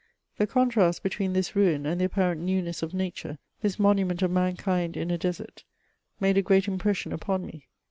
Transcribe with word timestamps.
The 0.37 0.47
contrast 0.47 1.03
between 1.03 1.33
this 1.33 1.55
ruin 1.55 1.85
and 1.85 2.01
the 2.01 2.05
apparent 2.05 2.41
newness 2.41 2.81
of 2.81 2.91
nature, 2.91 3.37
this 3.61 3.77
monument 3.77 4.23
of 4.23 4.31
mankind 4.31 4.97
in 4.97 5.11
a 5.11 5.17
desert, 5.19 5.63
made 6.19 6.39
a 6.39 6.41
great 6.41 6.67
impression 6.67 7.13
upon 7.13 7.45
me. 7.45 7.67